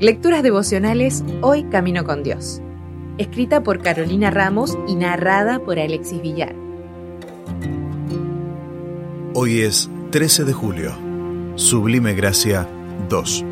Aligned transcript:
Lecturas 0.00 0.42
devocionales 0.42 1.22
Hoy 1.42 1.64
Camino 1.64 2.04
con 2.04 2.22
Dios. 2.22 2.62
Escrita 3.18 3.62
por 3.62 3.82
Carolina 3.82 4.30
Ramos 4.30 4.78
y 4.88 4.94
narrada 4.94 5.58
por 5.58 5.78
Alexis 5.78 6.22
Villar. 6.22 6.54
Hoy 9.34 9.60
es 9.60 9.90
13 10.10 10.44
de 10.44 10.52
julio. 10.52 10.92
Sublime 11.56 12.14
Gracia 12.14 12.66
2. 13.08 13.44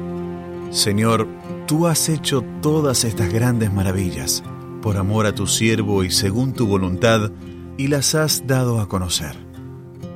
Señor, 0.71 1.29
tú 1.67 1.87
has 1.87 2.09
hecho 2.09 2.43
todas 2.63 3.05
estas 3.05 3.33
grandes 3.33 3.73
maravillas 3.73 4.43
por 4.81 4.97
amor 4.97 5.27
a 5.27 5.35
tu 5.35 5.47
siervo 5.47 6.05
y 6.05 6.11
según 6.11 6.53
tu 6.53 6.67
voluntad, 6.67 7.31
y 7.77 7.89
las 7.89 8.15
has 8.15 8.47
dado 8.47 8.81
a 8.81 8.89
conocer. 8.89 9.37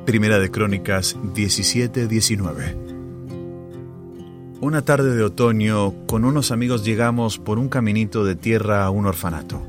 Primera 0.07 0.39
de 0.39 0.50
Crónicas 0.50 1.16
17-19. 1.34 3.02
Una 4.62 4.83
tarde 4.83 5.16
de 5.16 5.25
otoño, 5.25 5.93
con 6.07 6.25
unos 6.25 6.52
amigos 6.52 6.84
llegamos 6.84 7.37
por 7.37 7.59
un 7.59 7.69
caminito 7.69 8.25
de 8.25 8.37
tierra 8.37 8.84
a 8.84 8.91
un 8.91 9.07
orfanato. 9.07 9.61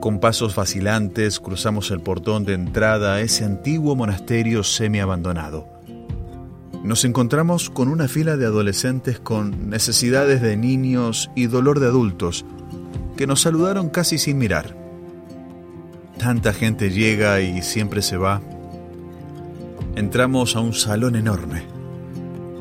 Con 0.00 0.18
pasos 0.18 0.56
vacilantes 0.56 1.38
cruzamos 1.38 1.92
el 1.92 2.00
portón 2.00 2.44
de 2.44 2.54
entrada 2.54 3.14
a 3.14 3.20
ese 3.20 3.44
antiguo 3.44 3.94
monasterio 3.94 4.64
semi-abandonado. 4.64 5.68
Nos 6.82 7.04
encontramos 7.04 7.70
con 7.70 7.86
una 7.86 8.08
fila 8.08 8.36
de 8.36 8.46
adolescentes 8.46 9.20
con 9.20 9.70
necesidades 9.70 10.42
de 10.42 10.56
niños 10.56 11.30
y 11.36 11.46
dolor 11.46 11.78
de 11.78 11.86
adultos, 11.86 12.44
que 13.16 13.28
nos 13.28 13.40
saludaron 13.40 13.88
casi 13.88 14.18
sin 14.18 14.38
mirar. 14.38 14.76
Tanta 16.18 16.52
gente 16.52 16.90
llega 16.90 17.40
y 17.40 17.62
siempre 17.62 18.02
se 18.02 18.16
va. 18.16 18.42
Entramos 19.94 20.56
a 20.56 20.60
un 20.60 20.74
salón 20.74 21.14
enorme 21.14 21.73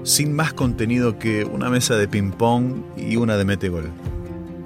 sin 0.03 0.33
más 0.33 0.53
contenido 0.53 1.17
que 1.17 1.45
una 1.45 1.69
mesa 1.69 1.95
de 1.95 2.07
ping-pong 2.07 2.83
y 2.97 3.15
una 3.15 3.37
de 3.37 3.45
metegol. 3.45 3.91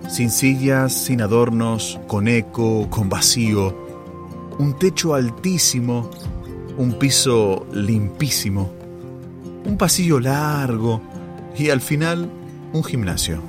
Sin 0.10 0.30
sillas, 0.30 0.94
sin 0.94 1.22
adornos, 1.22 2.00
con 2.08 2.28
eco, 2.28 2.90
con 2.90 3.10
vacío, 3.10 3.76
un 4.58 4.78
techo 4.78 5.14
altísimo, 5.14 6.10
un 6.78 6.94
piso 6.94 7.68
limpísimo, 7.74 8.72
un 9.66 9.78
pasillo 9.78 10.20
largo 10.20 11.02
y 11.58 11.70
al 11.70 11.82
final 11.82 12.30
un 12.74 12.84
gimnasio. 12.84 13.42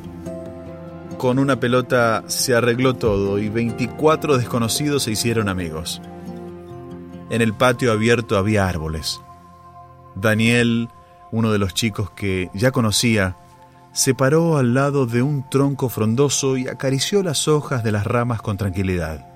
Con 1.17 1.39
una 1.39 1.59
pelota 1.59 2.25
se 2.27 2.55
arregló 2.55 2.95
todo 2.95 3.39
y 3.39 3.49
24 3.49 4.39
desconocidos 4.39 5.05
se 5.05 5.13
hicieron 5.13 5.49
amigos. 5.49 6.01
En 7.31 7.43
el 7.43 7.55
patio 7.55 7.93
abierto 7.93 8.39
había 8.39 8.69
árboles. 8.69 9.21
Daniel 10.15 10.89
uno 11.33 11.53
de 11.53 11.59
los 11.59 11.75
chicos 11.75 12.11
que 12.11 12.51
ya 12.55 12.71
conocía, 12.71 13.37
se 13.93 14.15
paró 14.15 14.59
al 14.59 14.75
lado 14.75 15.07
de 15.07 15.23
un 15.23 15.49
tronco 15.49 15.89
frondoso 15.89 16.57
y 16.57 16.69
acarició 16.69 17.23
las 17.23 17.49
hojas 17.49 17.83
de 17.83 17.93
las 17.93 18.07
ramas 18.07 18.43
con 18.43 18.57
tranquilidad. 18.57 19.27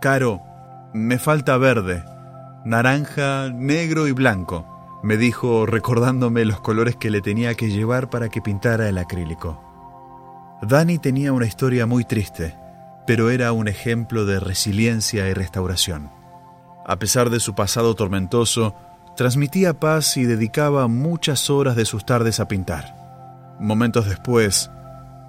Caro, 0.00 0.42
me 0.92 1.18
falta 1.18 1.56
verde, 1.58 2.02
naranja, 2.64 3.50
negro 3.50 4.08
y 4.08 4.12
blanco, 4.12 4.66
me 5.02 5.16
dijo 5.16 5.66
recordándome 5.66 6.44
los 6.44 6.60
colores 6.60 6.96
que 6.96 7.10
le 7.10 7.20
tenía 7.20 7.54
que 7.54 7.70
llevar 7.70 8.10
para 8.10 8.28
que 8.28 8.42
pintara 8.42 8.88
el 8.88 8.98
acrílico. 8.98 9.62
Dani 10.62 10.98
tenía 10.98 11.32
una 11.32 11.46
historia 11.46 11.86
muy 11.86 12.04
triste, 12.04 12.56
pero 13.06 13.30
era 13.30 13.52
un 13.52 13.68
ejemplo 13.68 14.26
de 14.26 14.40
resiliencia 14.40 15.28
y 15.28 15.34
restauración. 15.34 16.10
A 16.84 16.96
pesar 16.96 17.30
de 17.30 17.38
su 17.38 17.54
pasado 17.54 17.94
tormentoso, 17.94 18.74
transmitía 19.18 19.80
paz 19.80 20.16
y 20.16 20.22
dedicaba 20.22 20.86
muchas 20.86 21.50
horas 21.50 21.74
de 21.74 21.84
sus 21.84 22.06
tardes 22.06 22.38
a 22.38 22.46
pintar. 22.46 22.94
Momentos 23.58 24.06
después, 24.06 24.70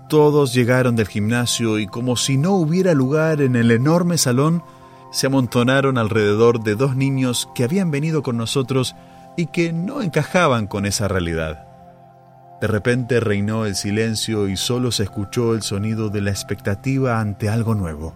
todos 0.08 0.54
llegaron 0.54 0.96
del 0.96 1.08
gimnasio 1.08 1.80
y 1.80 1.88
como 1.88 2.16
si 2.16 2.38
no 2.38 2.52
hubiera 2.52 2.94
lugar 2.94 3.42
en 3.42 3.56
el 3.56 3.72
enorme 3.72 4.20
salón, 4.20 4.62
se 5.12 5.26
amontonaron 5.26 5.98
alrededor 5.98 6.62
de 6.62 6.76
dos 6.76 6.96
niños 6.96 7.50
que 7.56 7.64
habían 7.64 7.90
venido 7.90 8.22
con 8.22 8.38
nosotros 8.38 8.96
y 9.36 9.48
que 9.48 9.74
no 9.74 10.04
encajaban 10.04 10.68
con 10.68 10.86
esa 10.86 11.08
realidad. 11.08 11.66
De 12.62 12.68
repente 12.68 13.20
reinó 13.20 13.66
el 13.66 13.76
silencio 13.76 14.50
y 14.50 14.56
solo 14.56 14.92
se 14.92 15.02
escuchó 15.02 15.56
el 15.56 15.64
sonido 15.64 16.10
de 16.10 16.22
la 16.22 16.30
expectativa 16.30 17.20
ante 17.20 17.50
algo 17.50 17.74
nuevo. 17.74 18.14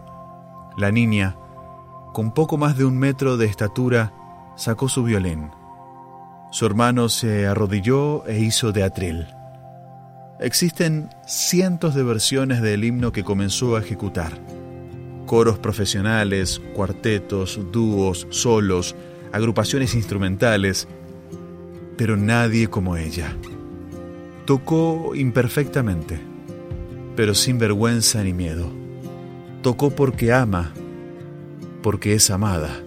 La 0.78 0.92
niña, 0.92 1.36
con 2.14 2.32
poco 2.32 2.60
más 2.60 2.78
de 2.78 2.86
un 2.86 2.96
metro 2.96 3.38
de 3.38 3.48
estatura, 3.48 4.14
sacó 4.56 4.88
su 4.88 5.04
violín. 5.04 5.50
Su 6.54 6.68
hermano 6.68 7.10
se 7.10 7.48
arrodilló 7.48 8.28
e 8.28 8.40
hizo 8.40 8.72
de 8.72 8.84
atril. 8.84 9.26
Existen 10.40 11.10
cientos 11.26 11.96
de 11.96 12.04
versiones 12.04 12.62
del 12.62 12.84
himno 12.84 13.12
que 13.12 13.24
comenzó 13.24 13.76
a 13.76 13.80
ejecutar. 13.80 14.34
Coros 15.26 15.58
profesionales, 15.58 16.62
cuartetos, 16.76 17.60
dúos, 17.72 18.28
solos, 18.30 18.96
agrupaciones 19.32 19.96
instrumentales, 19.96 20.88
pero 21.98 22.18
nadie 22.18 22.68
como 22.68 22.98
ella. 22.98 23.36
Tocó 24.46 25.16
imperfectamente, 25.16 26.20
pero 27.16 27.34
sin 27.34 27.58
vergüenza 27.58 28.24
ni 28.24 28.34
miedo. 28.34 28.72
Tocó 29.64 29.90
porque 29.90 30.32
ama, 30.32 30.72
porque 31.82 32.14
es 32.14 32.30
amada. 32.30 32.80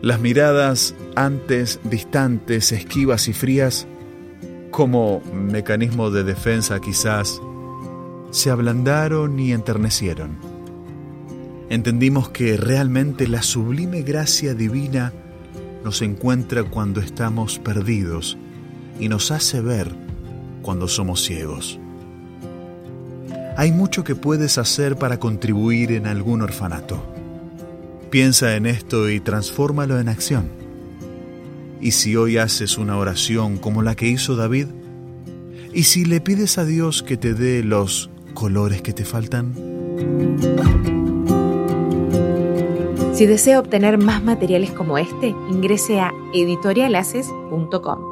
Las 0.00 0.20
miradas 0.20 0.94
antes 1.16 1.80
distantes, 1.82 2.70
esquivas 2.70 3.26
y 3.26 3.32
frías, 3.32 3.86
como 4.70 5.20
mecanismo 5.32 6.10
de 6.10 6.22
defensa 6.22 6.78
quizás, 6.80 7.40
se 8.30 8.50
ablandaron 8.50 9.40
y 9.40 9.52
enternecieron. 9.52 10.38
Entendimos 11.68 12.28
que 12.28 12.56
realmente 12.56 13.26
la 13.26 13.42
sublime 13.42 14.02
gracia 14.02 14.54
divina 14.54 15.12
nos 15.82 16.00
encuentra 16.00 16.62
cuando 16.62 17.00
estamos 17.00 17.58
perdidos 17.58 18.38
y 19.00 19.08
nos 19.08 19.32
hace 19.32 19.60
ver 19.60 19.92
cuando 20.62 20.86
somos 20.86 21.24
ciegos. 21.24 21.80
Hay 23.56 23.72
mucho 23.72 24.04
que 24.04 24.14
puedes 24.14 24.58
hacer 24.58 24.94
para 24.94 25.18
contribuir 25.18 25.90
en 25.90 26.06
algún 26.06 26.42
orfanato. 26.42 27.17
Piensa 28.10 28.56
en 28.56 28.66
esto 28.66 29.10
y 29.10 29.20
transfórmalo 29.20 30.00
en 30.00 30.08
acción. 30.08 30.48
Y 31.80 31.92
si 31.92 32.16
hoy 32.16 32.38
haces 32.38 32.78
una 32.78 32.96
oración 32.96 33.58
como 33.58 33.82
la 33.82 33.94
que 33.94 34.08
hizo 34.08 34.34
David, 34.34 34.66
y 35.74 35.82
si 35.82 36.04
le 36.04 36.20
pides 36.20 36.58
a 36.58 36.64
Dios 36.64 37.02
que 37.02 37.16
te 37.16 37.34
dé 37.34 37.62
los 37.62 38.10
colores 38.34 38.80
que 38.80 38.92
te 38.92 39.04
faltan. 39.04 39.54
Si 43.12 43.26
desea 43.26 43.60
obtener 43.60 43.98
más 43.98 44.22
materiales 44.22 44.70
como 44.70 44.96
este, 44.96 45.34
ingrese 45.50 46.00
a 46.00 46.12
editorialaces.com. 46.32 48.07